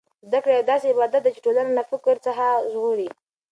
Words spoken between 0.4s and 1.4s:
کړه یو داسې عبادت دی